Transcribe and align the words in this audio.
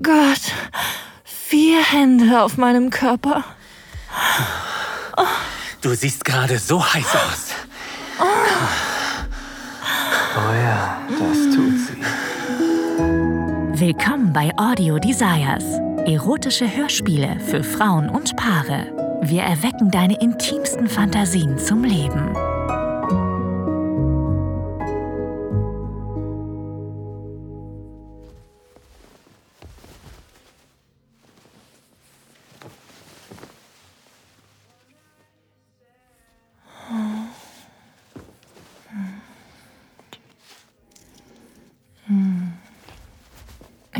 Gott, 0.00 0.40
vier 1.22 1.82
Hände 1.84 2.42
auf 2.42 2.56
meinem 2.56 2.88
Körper. 2.88 3.44
Du 5.82 5.94
siehst 5.94 6.24
gerade 6.24 6.58
so 6.58 6.82
heiß 6.82 7.14
aus. 7.14 7.50
Oh 10.34 10.54
ja, 10.54 10.98
das 11.10 11.54
tut 11.54 11.78
sie. 11.78 12.00
Willkommen 13.80 14.32
bei 14.32 14.50
Audio 14.56 14.98
Desires. 14.98 15.64
Erotische 16.06 16.74
Hörspiele 16.74 17.38
für 17.40 17.62
Frauen 17.62 18.08
und 18.08 18.34
Paare. 18.36 19.20
Wir 19.22 19.42
erwecken 19.42 19.90
deine 19.90 20.18
intimsten 20.22 20.88
Fantasien 20.88 21.58
zum 21.58 21.84
Leben. 21.84 22.34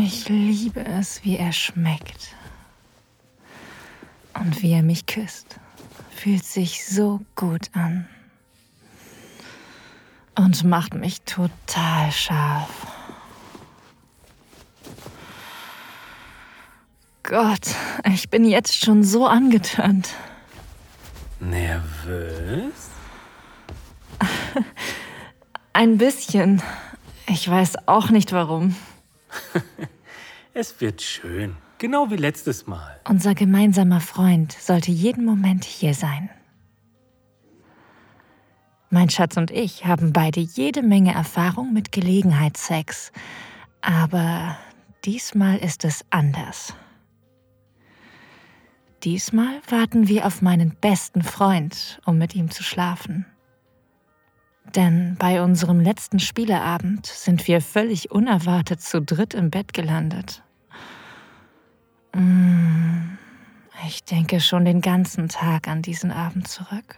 Ich 0.04 0.28
liebe 0.28 0.84
es, 0.84 1.22
wie 1.22 1.36
er 1.36 1.52
schmeckt. 1.52 2.34
Und 4.34 4.60
wie 4.60 4.72
er 4.72 4.82
mich 4.82 5.06
küsst. 5.06 5.60
Fühlt 6.10 6.44
sich 6.44 6.84
so 6.84 7.20
gut 7.36 7.70
an. 7.72 8.08
Und 10.34 10.64
macht 10.64 10.94
mich 10.94 11.22
total 11.22 12.10
scharf. 12.10 12.68
Gott, 17.22 17.68
ich 18.12 18.28
bin 18.28 18.44
jetzt 18.44 18.84
schon 18.84 19.04
so 19.04 19.28
angetönt. 19.28 20.08
Nervös? 21.38 22.88
Ein 25.72 25.96
bisschen. 25.98 26.60
Ich 27.28 27.48
weiß 27.48 27.86
auch 27.86 28.10
nicht 28.10 28.32
warum. 28.32 28.74
Es 30.54 30.80
wird 30.82 31.00
schön. 31.00 31.56
Genau 31.78 32.10
wie 32.10 32.16
letztes 32.16 32.66
Mal. 32.66 33.00
Unser 33.08 33.34
gemeinsamer 33.34 34.00
Freund 34.00 34.52
sollte 34.52 34.90
jeden 34.90 35.24
Moment 35.24 35.64
hier 35.64 35.94
sein. 35.94 36.28
Mein 38.90 39.08
Schatz 39.08 39.38
und 39.38 39.50
ich 39.50 39.86
haben 39.86 40.12
beide 40.12 40.40
jede 40.40 40.82
Menge 40.82 41.14
Erfahrung 41.14 41.72
mit 41.72 41.90
Gelegenheitssex. 41.90 43.10
Aber 43.80 44.58
diesmal 45.06 45.56
ist 45.56 45.86
es 45.86 46.04
anders. 46.10 46.74
Diesmal 49.02 49.60
warten 49.68 50.06
wir 50.08 50.26
auf 50.26 50.42
meinen 50.42 50.76
besten 50.76 51.22
Freund, 51.22 52.00
um 52.04 52.18
mit 52.18 52.34
ihm 52.34 52.50
zu 52.50 52.62
schlafen. 52.62 53.24
Denn 54.64 55.16
bei 55.18 55.42
unserem 55.42 55.80
letzten 55.80 56.18
Spieleabend 56.18 57.06
sind 57.06 57.46
wir 57.46 57.60
völlig 57.60 58.10
unerwartet 58.10 58.80
zu 58.80 59.02
dritt 59.02 59.34
im 59.34 59.50
Bett 59.50 59.72
gelandet. 59.74 60.42
Mm, 62.14 63.18
Ich 63.86 64.04
denke 64.04 64.40
schon 64.40 64.64
den 64.64 64.80
ganzen 64.80 65.28
Tag 65.28 65.68
an 65.68 65.82
diesen 65.82 66.12
Abend 66.12 66.48
zurück. 66.48 66.96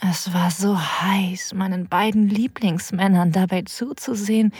Es 0.00 0.32
war 0.32 0.50
so 0.50 0.78
heiß, 0.78 1.54
meinen 1.54 1.88
beiden 1.88 2.28
Lieblingsmännern 2.28 3.32
dabei 3.32 3.62
zuzusehen, 3.62 4.52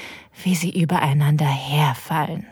wie 0.43 0.55
sie 0.55 0.81
übereinander 0.81 1.47
herfallen 1.47 2.47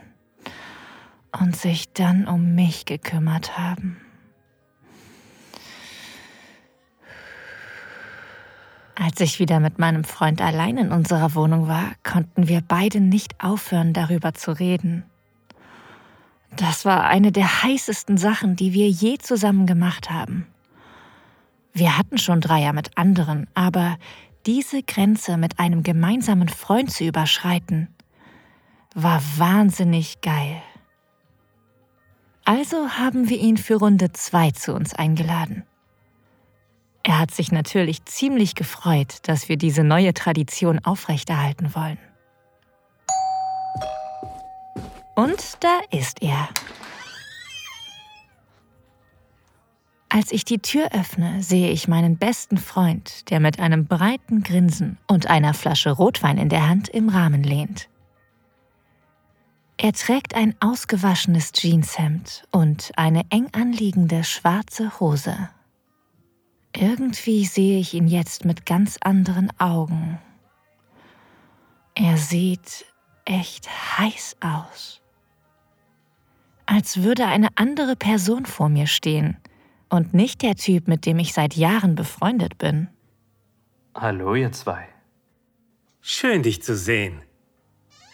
und 1.37 1.55
sich 1.55 1.91
dann 1.93 2.27
um 2.27 2.55
mich 2.55 2.85
gekümmert 2.85 3.57
haben. 3.57 3.97
Als 8.99 9.19
ich 9.19 9.37
wieder 9.37 9.59
mit 9.59 9.77
meinem 9.77 10.03
Freund 10.03 10.41
allein 10.41 10.77
in 10.77 10.91
unserer 10.91 11.35
Wohnung 11.35 11.67
war, 11.67 11.91
konnten 12.03 12.47
wir 12.47 12.61
beide 12.67 12.99
nicht 12.99 13.39
aufhören, 13.43 13.93
darüber 13.93 14.33
zu 14.33 14.51
reden. 14.51 15.03
Das 16.55 16.83
war 16.83 17.03
eine 17.03 17.31
der 17.31 17.61
heißesten 17.61 18.17
Sachen, 18.17 18.55
die 18.55 18.73
wir 18.73 18.89
je 18.89 19.19
zusammen 19.19 19.67
gemacht 19.67 20.09
haben. 20.09 20.47
Wir 21.73 21.95
hatten 21.95 22.17
schon 22.17 22.41
Dreier 22.41 22.73
mit 22.73 22.97
anderen, 22.97 23.47
aber 23.53 23.99
diese 24.47 24.81
Grenze 24.81 25.37
mit 25.37 25.59
einem 25.59 25.83
gemeinsamen 25.83 26.49
Freund 26.49 26.91
zu 26.91 27.03
überschreiten, 27.03 27.89
war 28.95 29.21
wahnsinnig 29.35 30.21
geil. 30.21 30.59
Also 32.45 32.89
haben 32.97 33.29
wir 33.29 33.37
ihn 33.37 33.57
für 33.57 33.75
Runde 33.75 34.11
zwei 34.13 34.49
zu 34.49 34.73
uns 34.73 34.95
eingeladen. 34.95 35.65
Er 37.07 37.19
hat 37.19 37.31
sich 37.31 37.53
natürlich 37.53 38.03
ziemlich 38.03 38.53
gefreut, 38.53 39.19
dass 39.21 39.47
wir 39.47 39.55
diese 39.55 39.81
neue 39.81 40.13
Tradition 40.13 40.83
aufrechterhalten 40.83 41.73
wollen. 41.73 41.97
Und 45.15 45.63
da 45.63 45.79
ist 45.89 46.21
er. 46.21 46.49
Als 50.09 50.33
ich 50.33 50.43
die 50.43 50.59
Tür 50.59 50.89
öffne, 50.91 51.41
sehe 51.41 51.69
ich 51.69 51.87
meinen 51.87 52.17
besten 52.17 52.57
Freund, 52.57 53.29
der 53.29 53.39
mit 53.39 53.57
einem 53.57 53.87
breiten 53.87 54.43
Grinsen 54.43 54.97
und 55.07 55.27
einer 55.27 55.53
Flasche 55.53 55.91
Rotwein 55.91 56.37
in 56.37 56.49
der 56.49 56.67
Hand 56.67 56.89
im 56.89 57.07
Rahmen 57.07 57.43
lehnt. 57.43 57.87
Er 59.77 59.93
trägt 59.93 60.35
ein 60.35 60.55
ausgewaschenes 60.59 61.53
Jeanshemd 61.53 62.43
und 62.51 62.91
eine 62.97 63.21
eng 63.29 63.47
anliegende 63.53 64.25
schwarze 64.25 64.99
Hose. 64.99 65.49
Irgendwie 66.75 67.45
sehe 67.45 67.79
ich 67.79 67.93
ihn 67.93 68.07
jetzt 68.07 68.45
mit 68.45 68.65
ganz 68.65 68.97
anderen 69.01 69.49
Augen. 69.59 70.19
Er 71.95 72.17
sieht 72.17 72.85
echt 73.25 73.67
heiß 73.97 74.37
aus. 74.41 75.01
Als 76.65 77.01
würde 77.01 77.25
eine 77.25 77.47
andere 77.55 77.95
Person 77.95 78.45
vor 78.45 78.69
mir 78.69 78.87
stehen 78.87 79.37
und 79.89 80.13
nicht 80.13 80.41
der 80.41 80.55
Typ, 80.55 80.87
mit 80.87 81.05
dem 81.05 81.17
ich 81.19 81.33
seit 81.33 81.55
Jahren 81.55 81.95
befreundet 81.95 82.57
bin. 82.57 82.89
Hallo, 83.95 84.35
ihr 84.35 84.51
zwei. 84.51 84.87
Schön, 86.01 86.43
dich 86.43 86.61
zu 86.61 86.75
sehen. 86.75 87.21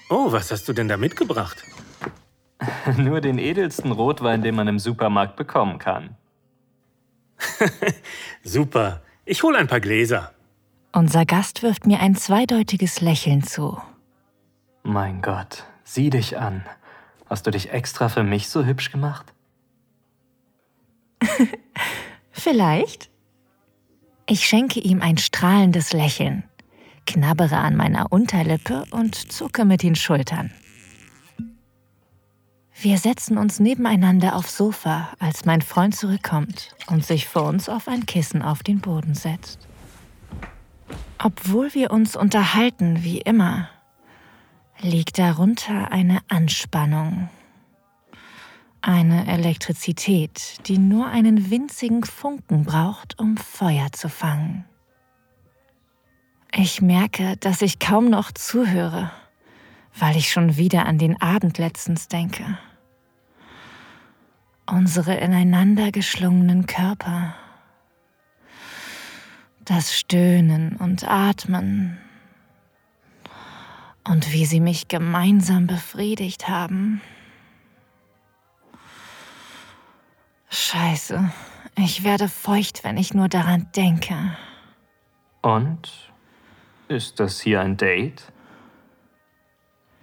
Oh, 0.10 0.32
was 0.32 0.52
hast 0.52 0.68
du 0.68 0.74
denn 0.74 0.88
da 0.88 0.98
mitgebracht? 0.98 1.64
Nur 2.98 3.20
den 3.20 3.38
edelsten 3.38 3.92
Rotwein, 3.92 4.42
den 4.42 4.56
man 4.56 4.68
im 4.68 4.80
Supermarkt 4.80 5.36
bekommen 5.36 5.80
kann. 5.80 6.16
Super. 8.44 9.02
Ich 9.26 9.44
hol 9.44 9.56
ein 9.56 9.68
paar 9.68 9.80
Gläser. 9.80 10.34
Unser 10.92 11.26
Gast 11.26 11.64
wirft 11.64 11.86
mir 11.88 12.00
ein 12.00 12.16
zweideutiges 12.16 13.02
Lächeln 13.02 13.44
zu. 13.44 13.82
Mein 14.84 15.22
Gott, 15.22 15.64
sieh 15.84 16.10
dich 16.10 16.38
an. 16.38 16.64
Hast 17.26 17.48
du 17.48 17.52
dich 17.52 17.72
extra 17.72 18.10
für 18.10 18.24
mich 18.24 18.50
so 18.50 18.66
hübsch 18.66 18.92
gemacht? 18.92 19.34
Vielleicht? 22.32 23.10
Ich 24.26 24.46
schenke 24.46 24.80
ihm 24.80 25.02
ein 25.02 25.18
strahlendes 25.18 25.94
Lächeln, 25.94 26.44
knabbere 27.08 27.58
an 27.58 27.76
meiner 27.76 28.12
Unterlippe 28.12 28.86
und 28.92 29.16
zucke 29.16 29.66
mit 29.66 29.84
den 29.84 29.96
Schultern. 29.96 30.52
Wir 32.76 32.98
setzen 32.98 33.38
uns 33.38 33.60
nebeneinander 33.60 34.36
aufs 34.36 34.58
Sofa, 34.58 35.10
als 35.20 35.46
mein 35.46 35.62
Freund 35.62 35.96
zurückkommt 35.96 36.76
und 36.88 37.06
sich 37.06 37.28
vor 37.28 37.44
uns 37.44 37.70
auf 37.70 37.88
ein 37.88 38.06
Kissen 38.06 38.42
auf 38.42 38.64
den 38.64 38.82
Boden 38.82 39.16
setzt. 39.16 39.60
Obwohl 41.20 41.74
wir 41.74 41.92
uns 41.92 42.16
unterhalten 42.16 43.04
wie 43.04 43.20
immer, 43.20 43.70
liegt 44.82 45.18
darunter 45.18 45.92
eine 45.92 46.20
Anspannung, 46.28 47.30
eine 48.82 49.28
Elektrizität, 49.28 50.68
die 50.68 50.78
nur 50.78 51.08
einen 51.08 51.50
winzigen 51.50 52.04
Funken 52.04 52.66
braucht, 52.66 53.18
um 53.20 53.38
Feuer 53.38 53.92
zu 53.94 54.10
fangen. 54.10 54.66
Ich 56.52 56.82
merke, 56.82 57.38
dass 57.38 57.62
ich 57.62 57.80
kaum 57.80 58.10
noch 58.10 58.32
zuhöre, 58.32 59.12
weil 59.98 60.18
ich 60.18 60.32
schon 60.32 60.58
wieder 60.58 60.86
an 60.86 60.98
den 60.98 61.22
Abend 61.22 61.58
letztens 61.58 62.08
denke. 62.08 62.58
Unsere 64.66 65.16
ineinander 65.16 65.92
geschlungenen 65.92 66.66
Körper, 66.66 67.36
das 69.66 69.98
Stöhnen 69.98 70.78
und 70.78 71.08
Atmen 71.08 71.98
und 74.04 74.34
wie 74.34 74.46
sie 74.46 74.60
mich 74.60 74.88
gemeinsam 74.88 75.68
befriedigt 75.68 76.48
haben. 76.48 77.02
Scheiße, 80.50 81.32
ich 81.78 82.04
werde 82.04 82.30
feucht, 82.30 82.84
wenn 82.84 82.98
ich 82.98 83.14
nur 83.14 83.28
daran 83.28 83.68
denke. 83.76 84.16
Und? 85.42 86.12
Ist 86.88 87.20
das 87.20 87.42
hier 87.42 87.62
ein 87.62 87.76
Date? 87.78 88.33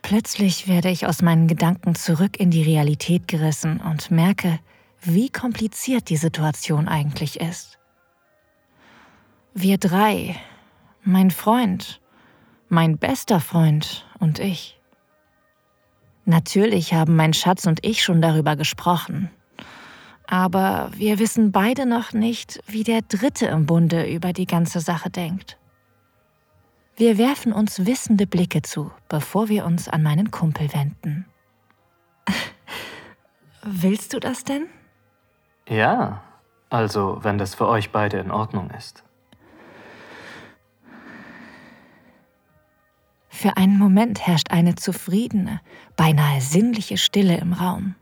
Plötzlich 0.03 0.67
werde 0.67 0.91
ich 0.91 1.07
aus 1.07 1.23
meinen 1.23 1.47
Gedanken 1.47 1.95
zurück 1.95 2.39
in 2.39 2.51
die 2.51 2.63
Realität 2.63 3.29
gerissen 3.29 3.81
und 3.81 4.11
merke, 4.11 4.59
wie 5.03 5.31
kompliziert 5.31 6.09
die 6.09 6.17
Situation 6.17 6.89
eigentlich 6.89 7.41
ist. 7.41 7.79
Wir 9.55 9.79
drei, 9.79 10.37
mein 11.03 11.31
Freund, 11.31 12.01
mein 12.69 12.99
bester 12.99 13.41
Freund 13.41 14.07
und 14.19 14.39
ich. 14.39 14.79
Natürlich 16.25 16.95
haben 16.95 17.17
mein 17.17 17.33
Schatz 17.33 17.67
und 17.67 17.85
ich 17.85 18.03
schon 18.03 18.23
darüber 18.23 18.57
gesprochen. 18.57 19.31
Aber 20.27 20.91
wir 20.95 21.19
wissen 21.19 21.51
beide 21.51 21.87
noch 21.87 22.13
nicht, 22.13 22.61
wie 22.67 22.85
der 22.85 23.03
Dritte 23.03 23.47
im 23.47 23.67
Bunde 23.67 24.09
über 24.09 24.33
die 24.33 24.47
ganze 24.47 24.79
Sache 24.79 25.11
denkt. 25.11 25.60
Wir 27.01 27.17
werfen 27.17 27.55
uns 27.55 27.87
wissende 27.87 28.27
Blicke 28.27 28.61
zu, 28.61 28.91
bevor 29.09 29.49
wir 29.49 29.65
uns 29.65 29.89
an 29.89 30.03
meinen 30.03 30.31
Kumpel 30.31 30.71
wenden. 30.75 31.25
Willst 33.63 34.13
du 34.13 34.21
das 34.21 34.45
denn? 34.45 34.67
Ja, 35.67 36.23
also 36.69 37.19
wenn 37.23 37.39
das 37.39 37.55
für 37.55 37.67
euch 37.69 37.89
beide 37.89 38.19
in 38.19 38.31
Ordnung 38.31 38.69
ist. 38.77 39.03
Für 43.31 43.57
einen 43.57 43.79
Moment 43.79 44.27
herrscht 44.27 44.51
eine 44.51 44.75
zufriedene, 44.75 45.63
beinahe 45.97 46.43
sinnliche 46.43 46.99
Stille 46.99 47.39
im 47.39 47.55
Raum. 47.55 47.95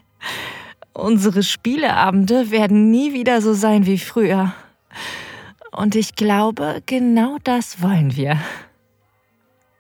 Unsere 0.92 1.42
Spieleabende 1.42 2.52
werden 2.52 2.92
nie 2.92 3.14
wieder 3.14 3.42
so 3.42 3.54
sein 3.54 3.86
wie 3.86 3.98
früher. 3.98 4.54
Und 5.74 5.96
ich 5.96 6.16
glaube, 6.16 6.82
genau 6.86 7.38
das 7.44 7.82
wollen 7.82 8.16
wir. 8.16 8.38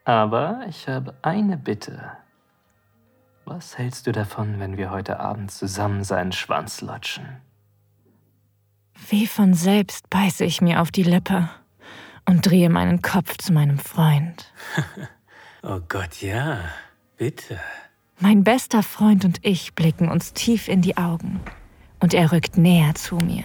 Aber 0.06 0.62
ich 0.68 0.88
habe 0.88 1.14
eine 1.22 1.56
Bitte. 1.56 2.12
Was 3.46 3.78
hältst 3.78 4.08
du 4.08 4.12
davon, 4.12 4.60
wenn 4.60 4.78
wir 4.78 4.90
heute 4.90 5.20
Abend 5.20 5.52
zusammen 5.52 6.04
seinen 6.04 6.32
Schwanz 6.32 6.82
lutschen? 6.82 7.26
Wie 9.10 9.28
von 9.28 9.54
selbst 9.54 10.10
beiße 10.10 10.46
ich 10.46 10.62
mir 10.62 10.82
auf 10.82 10.92
die 10.92 11.04
Lippe 11.04 11.50
und 12.26 12.46
drehe 12.46 12.70
meinen 12.70 13.02
Kopf 13.02 13.38
zu 13.38 13.54
meinem 13.54 13.78
Freund. 13.78 14.52
oh 15.64 15.80
Gott, 15.90 16.22
ja, 16.22 16.60
bitte. 17.18 17.60
Mein 18.20 18.44
bester 18.44 18.84
Freund 18.84 19.26
und 19.26 19.40
ich 19.42 19.74
blicken 19.74 20.10
uns 20.10 20.34
tief 20.34 20.68
in 20.68 20.82
die 20.82 20.98
Augen 20.98 21.42
und 22.00 22.14
er 22.14 22.32
rückt 22.32 22.58
näher 22.58 22.96
zu 22.96 23.18
mir. 23.18 23.44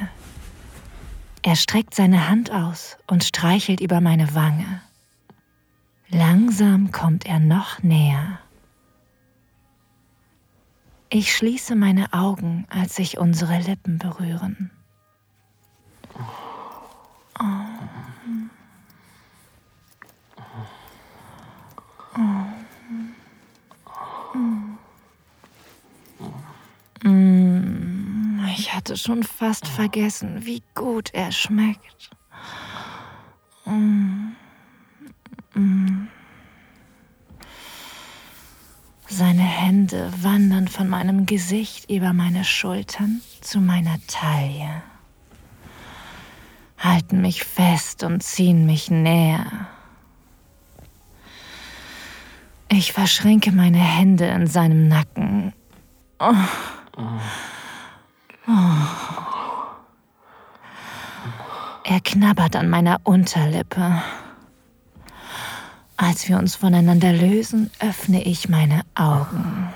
Er 1.43 1.56
streckt 1.56 1.94
seine 1.94 2.29
Hand 2.29 2.50
aus 2.50 2.96
und 3.06 3.25
streichelt 3.25 3.81
über 3.81 4.00
meine 4.00 4.35
Wange. 4.35 4.82
Langsam 6.08 6.90
kommt 6.90 7.26
er 7.26 7.38
noch 7.38 7.82
näher. 7.82 8.38
Ich 11.11 11.35
schließe 11.35 11.75
meine 11.75 12.12
Augen, 12.12 12.67
als 12.69 12.96
sich 12.96 13.19
unsere 13.19 13.58
Lippen 13.61 13.99
berühren. 13.99 14.70
Oh. 17.41 17.69
Ich 22.14 22.48
hatte 28.88 28.96
schon 28.96 29.23
fast 29.23 29.69
vergessen, 29.69 30.46
wie 30.46 30.62
gut 30.75 31.11
er 31.12 31.31
schmeckt. 31.31 32.11
Seine 39.08 39.43
Hände 39.43 40.11
wandern 40.23 40.69
von 40.69 40.88
meinem 40.88 41.26
Gesicht 41.26 41.90
über 41.90 42.14
meine 42.14 42.44
Schultern 42.44 43.20
zu 43.43 43.61
meiner 43.61 43.99
Taille, 44.06 44.82
halten 46.79 47.20
mich 47.20 47.44
fest 47.44 48.05
und 48.05 48.23
ziehen 48.23 48.64
mich 48.64 48.91
näher. 48.91 49.69
Ich 52.70 52.94
verschränke 52.94 53.52
meine 53.52 53.81
Hände 53.81 54.25
in 54.29 54.46
seinem 54.46 54.88
Nacken. 54.88 55.52
Oh. 56.20 56.32
Oh. 56.96 57.57
Er 61.85 62.00
knabbert 62.03 62.56
an 62.56 62.71
meiner 62.71 63.00
Unterlippe. 63.05 64.03
Als 65.99 66.29
wir 66.29 66.39
uns 66.39 66.56
voneinander 66.56 67.12
lösen, 67.12 67.71
öffne 67.81 68.23
ich 68.25 68.49
meine 68.49 68.83
Augen. 68.95 69.69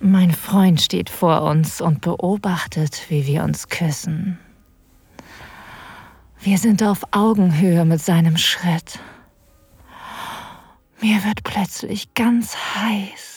Mein 0.00 0.32
Freund 0.32 0.80
steht 0.80 1.10
vor 1.10 1.42
uns 1.42 1.80
und 1.80 2.00
beobachtet, 2.00 3.06
wie 3.08 3.26
wir 3.26 3.42
uns 3.42 3.68
küssen. 3.68 4.38
Wir 6.40 6.56
sind 6.58 6.82
auf 6.82 7.02
Augenhöhe 7.10 7.84
mit 7.84 8.00
seinem 8.00 8.36
Schritt. 8.38 8.98
Mir 11.00 11.22
wird 11.24 11.42
plötzlich 11.42 12.14
ganz 12.14 12.56
heiß. 12.76 13.33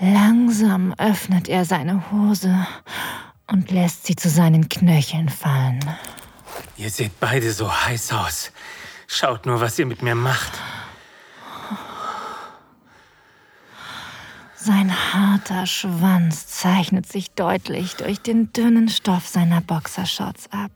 Langsam 0.00 0.94
öffnet 0.96 1.48
er 1.48 1.64
seine 1.64 2.10
Hose 2.10 2.66
und 3.48 3.70
lässt 3.70 4.06
sie 4.06 4.14
zu 4.14 4.28
seinen 4.28 4.68
Knöcheln 4.68 5.28
fallen. 5.28 5.80
Ihr 6.76 6.90
seht 6.90 7.18
beide 7.18 7.52
so 7.52 7.72
heiß 7.72 8.12
aus. 8.12 8.52
Schaut 9.08 9.46
nur, 9.46 9.60
was 9.60 9.78
ihr 9.78 9.86
mit 9.86 10.02
mir 10.02 10.14
macht. 10.14 10.52
Sein 14.54 14.92
harter 15.14 15.66
Schwanz 15.66 16.46
zeichnet 16.46 17.10
sich 17.10 17.30
deutlich 17.30 17.96
durch 17.96 18.20
den 18.20 18.52
dünnen 18.52 18.88
Stoff 18.88 19.26
seiner 19.26 19.60
Boxershorts 19.62 20.52
ab. 20.52 20.70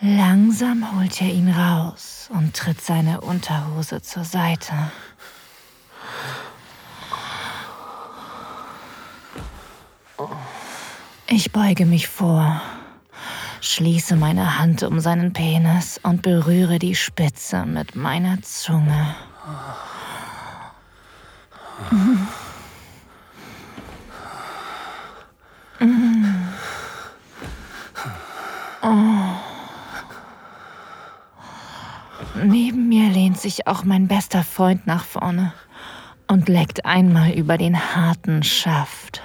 Langsam 0.00 0.96
holt 0.96 1.20
er 1.20 1.28
ihn 1.28 1.50
raus 1.50 2.28
und 2.32 2.56
tritt 2.56 2.80
seine 2.80 3.20
Unterhose 3.20 4.00
zur 4.00 4.24
Seite. 4.24 4.72
Ich 11.34 11.50
beuge 11.50 11.86
mich 11.86 12.08
vor, 12.08 12.60
schließe 13.62 14.16
meine 14.16 14.58
Hand 14.58 14.82
um 14.82 15.00
seinen 15.00 15.32
Penis 15.32 15.98
und 16.02 16.20
berühre 16.20 16.78
die 16.78 16.94
Spitze 16.94 17.64
mit 17.64 17.96
meiner 17.96 18.42
Zunge. 18.42 19.14
Oh. 28.82 28.88
Neben 32.44 32.90
mir 32.90 33.08
lehnt 33.08 33.40
sich 33.40 33.66
auch 33.66 33.84
mein 33.84 34.06
bester 34.06 34.44
Freund 34.44 34.86
nach 34.86 35.06
vorne 35.06 35.54
und 36.28 36.50
leckt 36.50 36.84
einmal 36.84 37.30
über 37.30 37.56
den 37.56 37.96
harten 37.96 38.42
Schaft. 38.42 39.22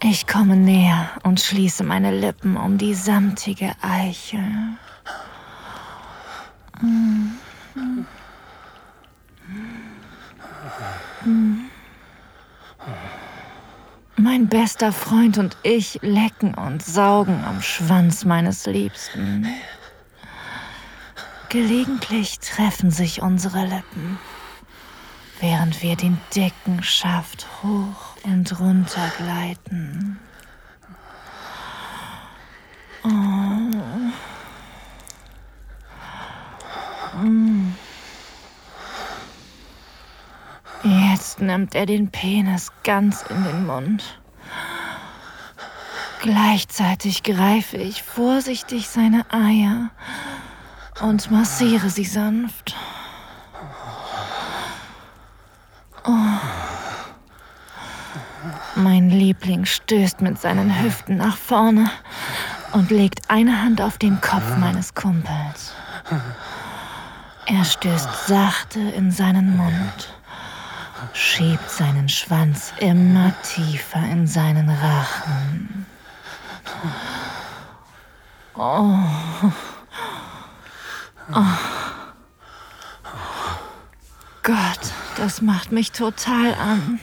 Ich 0.00 0.28
komme 0.28 0.54
näher 0.56 1.10
und 1.24 1.40
schließe 1.40 1.82
meine 1.82 2.16
Lippen 2.16 2.56
um 2.56 2.78
die 2.78 2.94
samtige 2.94 3.72
Eichel. 3.82 4.78
Mein 14.16 14.46
bester 14.46 14.92
Freund 14.92 15.36
und 15.38 15.56
ich 15.64 15.98
lecken 16.02 16.54
und 16.54 16.80
saugen 16.84 17.44
am 17.44 17.60
Schwanz 17.60 18.24
meines 18.24 18.66
Liebsten. 18.66 19.48
Gelegentlich 21.48 22.38
treffen 22.38 22.92
sich 22.92 23.20
unsere 23.20 23.64
Lippen, 23.64 24.18
während 25.40 25.82
wir 25.82 25.96
den 25.96 26.20
dicken 26.34 26.84
Schaft 26.84 27.48
hoch 27.64 28.07
und 28.24 28.60
runter 28.60 29.10
gleiten. 29.18 30.18
Oh. 33.04 33.08
Jetzt 40.84 41.40
nimmt 41.40 41.74
er 41.74 41.86
den 41.86 42.10
Penis 42.10 42.70
ganz 42.84 43.22
in 43.28 43.42
den 43.44 43.66
Mund. 43.66 44.20
Gleichzeitig 46.20 47.22
greife 47.22 47.76
ich 47.76 48.02
vorsichtig 48.02 48.88
seine 48.88 49.24
Eier 49.30 49.90
und 51.00 51.30
massiere 51.30 51.90
sie 51.90 52.04
sanft. 52.04 52.74
Oh. 56.04 56.67
Mein 58.78 59.10
Liebling 59.10 59.64
stößt 59.64 60.20
mit 60.20 60.40
seinen 60.40 60.82
Hüften 60.82 61.16
nach 61.16 61.36
vorne 61.36 61.90
und 62.72 62.92
legt 62.92 63.28
eine 63.28 63.60
Hand 63.60 63.80
auf 63.80 63.98
den 63.98 64.20
Kopf 64.20 64.56
meines 64.56 64.94
Kumpels. 64.94 65.74
Er 67.46 67.64
stößt 67.64 68.28
sachte 68.28 68.78
in 68.78 69.10
seinen 69.10 69.56
Mund, 69.56 70.14
schiebt 71.12 71.68
seinen 71.68 72.08
Schwanz 72.08 72.72
immer 72.78 73.32
tiefer 73.42 74.00
in 74.12 74.28
seinen 74.28 74.70
Rachen. 74.70 75.86
Oh. 78.54 78.94
oh. 81.32 81.42
Gott, 84.44 84.92
das 85.16 85.42
macht 85.42 85.72
mich 85.72 85.90
total 85.90 86.54
an. 86.54 87.00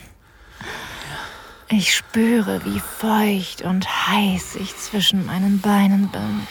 Ich 1.78 1.94
spüre, 1.94 2.64
wie 2.64 2.80
feucht 2.80 3.60
und 3.60 3.86
heiß 3.86 4.56
ich 4.56 4.74
zwischen 4.78 5.26
meinen 5.26 5.60
Beinen 5.60 6.08
bin. 6.08 6.46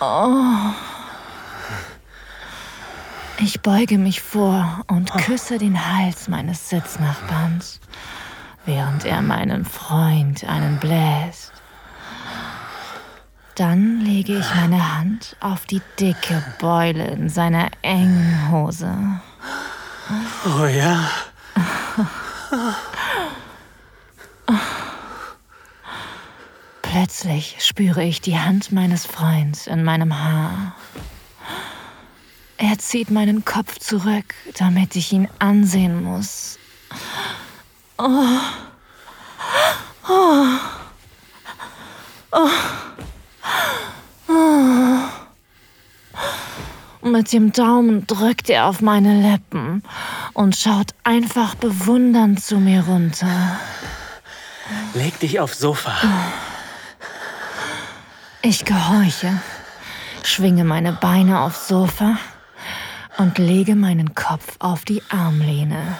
Oh. 0.00 0.72
Ich 3.36 3.60
beuge 3.60 3.98
mich 3.98 4.22
vor 4.22 4.80
und 4.86 5.12
küsse 5.12 5.58
den 5.58 5.78
Hals 5.78 6.26
meines 6.26 6.70
Sitznachbarns, 6.70 7.80
während 8.64 9.04
er 9.04 9.20
meinem 9.20 9.66
Freund 9.66 10.44
einen 10.44 10.78
bläst. 10.78 11.52
Dann 13.56 14.00
lege 14.00 14.38
ich 14.38 14.54
meine 14.54 14.96
Hand 14.96 15.36
auf 15.40 15.66
die 15.66 15.82
dicke 16.00 16.42
Beule 16.60 17.08
in 17.08 17.28
seiner 17.28 17.68
engen 17.82 18.50
Hose. 18.50 18.96
Oh 20.46 20.64
ja. 20.64 21.10
Plötzlich 26.82 27.56
spüre 27.58 28.04
ich 28.04 28.20
die 28.20 28.38
Hand 28.38 28.70
meines 28.72 29.06
Freunds 29.06 29.66
in 29.66 29.82
meinem 29.84 30.22
Haar. 30.22 30.74
Er 32.56 32.78
zieht 32.78 33.10
meinen 33.10 33.44
Kopf 33.44 33.78
zurück, 33.78 34.34
damit 34.58 34.94
ich 34.96 35.12
ihn 35.12 35.28
ansehen 35.38 36.04
muss. 36.04 36.58
Oh. 37.98 38.38
Oh. 40.08 40.46
Oh. 42.32 42.48
Mit 47.02 47.32
dem 47.32 47.52
Daumen 47.52 48.06
drückt 48.06 48.48
er 48.50 48.66
auf 48.66 48.80
meine 48.80 49.30
Lippen 49.30 49.82
und 50.32 50.56
schaut 50.56 50.94
einfach 51.04 51.54
bewundernd 51.54 52.42
zu 52.42 52.58
mir 52.58 52.84
runter. 52.84 53.58
Leg 54.94 55.18
dich 55.20 55.40
aufs 55.40 55.58
Sofa. 55.58 55.92
Ich 58.42 58.64
gehorche, 58.64 59.40
schwinge 60.22 60.64
meine 60.64 60.92
Beine 60.92 61.40
aufs 61.40 61.68
Sofa 61.68 62.18
und 63.18 63.38
lege 63.38 63.74
meinen 63.74 64.14
Kopf 64.14 64.56
auf 64.58 64.84
die 64.84 65.02
Armlehne. 65.08 65.98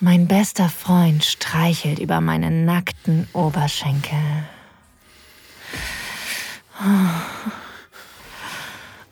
Mein 0.00 0.28
bester 0.28 0.68
Freund 0.68 1.24
streichelt 1.24 1.98
über 1.98 2.20
meine 2.20 2.50
nackten 2.50 3.28
Oberschenkel. 3.32 4.18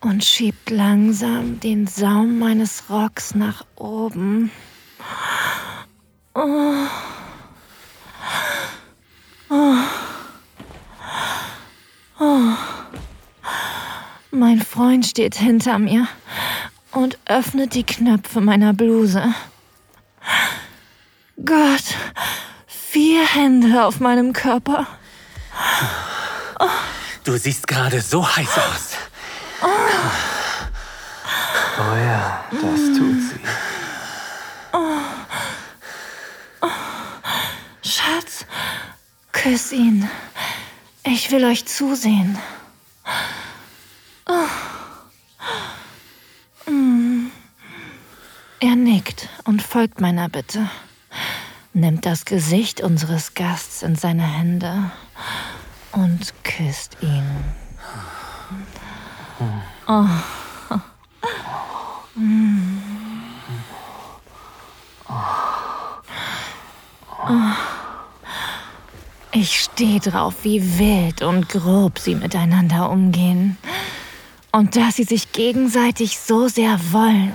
Und 0.00 0.25
schiebt 0.25 0.71
langsam 0.71 1.61
den 1.61 1.87
Saum 1.87 2.38
meines 2.38 2.85
Rocks 2.88 3.35
nach 3.35 3.66
oben. 3.76 4.50
Oh. 6.35 6.87
Oh. 9.50 9.75
Oh. 12.21 12.52
Mein 14.31 14.61
Freund 14.61 15.07
steht 15.07 15.37
hinter 15.37 15.78
mir 15.78 16.07
und 16.93 17.19
öffnet 17.26 17.75
die 17.75 17.85
Knöpfe 17.85 18.40
meiner 18.40 18.75
Bluse. 18.75 19.35
Gott, 21.45 21.95
vier 22.67 23.26
Hände 23.26 23.85
auf 23.85 24.00
meinem 24.00 24.33
Körper. 24.33 24.87
Du 27.25 27.37
siehst 27.37 27.67
gerade 27.67 28.00
so 28.00 28.26
heiß 28.26 28.59
aus. 28.59 28.97
Oh 31.81 31.97
ja, 31.97 32.45
das 32.50 32.99
tut 32.99 33.21
sie. 33.21 33.40
Schatz, 37.88 38.45
küss 39.42 39.73
ihn. 39.73 40.09
Ich 41.04 41.30
will 41.30 41.45
euch 41.45 41.64
zusehen. 41.64 42.38
Er 48.61 48.76
nickt 48.76 49.28
und 49.45 49.62
folgt 49.62 50.00
meiner 50.00 50.28
Bitte, 50.28 50.68
nimmt 51.73 52.04
das 52.04 52.25
Gesicht 52.25 52.80
unseres 52.80 53.35
Gasts 53.35 53.83
in 53.83 53.95
seine 53.95 54.25
Hände 54.25 54.90
und 55.92 56.33
küsst 56.42 56.97
ihn. 57.00 57.25
Oh. 59.87 60.04
Ich 69.32 69.61
stehe 69.61 70.00
drauf, 70.00 70.35
wie 70.42 70.78
wild 70.78 71.23
und 71.23 71.49
grob 71.49 71.99
sie 71.99 72.14
miteinander 72.14 72.90
umgehen. 72.90 73.58
Und 74.52 74.76
dass 74.76 74.97
sie 74.97 75.04
sich 75.04 75.32
gegenseitig 75.32 76.18
so 76.18 76.49
sehr 76.49 76.80
wollen. 76.92 77.35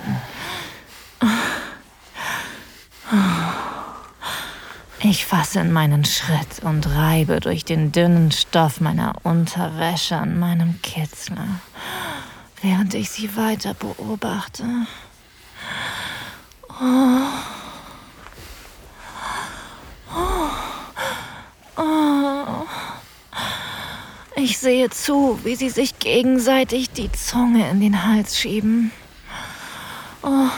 Ich 5.00 5.24
fasse 5.24 5.60
in 5.60 5.70
meinen 5.70 6.04
Schritt 6.04 6.62
und 6.62 6.88
reibe 6.88 7.38
durch 7.38 7.64
den 7.64 7.92
dünnen 7.92 8.32
Stoff 8.32 8.80
meiner 8.80 9.14
Unterwäsche 9.22 10.16
an 10.16 10.38
meinem 10.38 10.80
Kitzler, 10.82 11.60
während 12.62 12.94
ich 12.94 13.10
sie 13.10 13.36
weiter 13.36 13.74
beobachte. 13.74 14.64
Oh. 16.68 17.53
Ich 24.44 24.58
sehe 24.58 24.90
zu, 24.90 25.40
wie 25.44 25.56
sie 25.56 25.70
sich 25.70 25.98
gegenseitig 25.98 26.90
die 26.90 27.10
Zunge 27.10 27.70
in 27.70 27.80
den 27.80 28.06
Hals 28.06 28.38
schieben. 28.38 28.90
Oh 30.22 30.50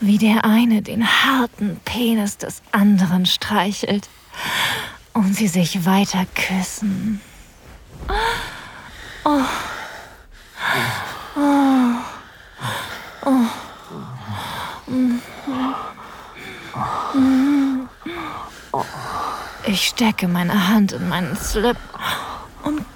wie 0.00 0.18
der 0.18 0.44
eine 0.44 0.82
den 0.82 1.06
harten 1.06 1.80
Penis 1.84 2.36
des 2.36 2.62
anderen 2.72 3.26
streichelt 3.26 4.08
und 5.14 5.34
sie 5.34 5.48
sich 5.48 5.84
weiter 5.86 6.26
küssen. 6.34 7.20
Oh. 9.24 9.40
Oh. 11.34 11.40
Oh. 18.72 18.84
Ich 19.66 19.88
stecke 19.88 20.28
meine 20.28 20.68
Hand 20.68 20.92
in 20.92 21.08
meinen 21.08 21.36
Slip 21.36 21.76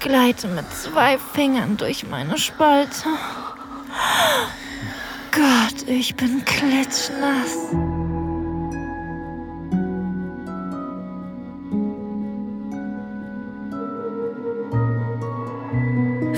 gleite 0.01 0.47
mit 0.47 0.65
zwei 0.73 1.17
Fingern 1.17 1.77
durch 1.77 2.05
meine 2.07 2.37
Spalte. 2.37 3.07
Gott, 5.31 5.87
ich 5.87 6.15
bin 6.15 6.43
klitschnass. 6.43 7.69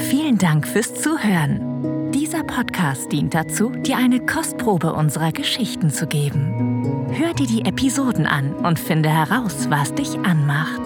Vielen 0.10 0.38
Dank 0.38 0.68
fürs 0.68 0.94
Zuhören. 0.94 2.12
Dieser 2.12 2.44
Podcast 2.44 3.12
dient 3.12 3.34
dazu, 3.34 3.70
dir 3.70 3.98
eine 3.98 4.24
Kostprobe 4.26 4.94
unserer 4.94 5.32
Geschichten 5.32 5.90
zu 5.90 6.06
geben. 6.06 7.08
Hör 7.12 7.34
dir 7.34 7.48
die 7.48 7.66
Episoden 7.66 8.28
an 8.28 8.54
und 8.54 8.78
finde 8.78 9.10
heraus, 9.10 9.70
was 9.70 9.94
dich 9.94 10.20
anmacht. 10.20 10.82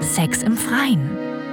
Sex 0.00 0.42
im 0.42 0.56
Freien, 0.56 1.10